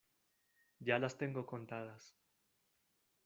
[0.79, 2.15] ya las tengo contadas.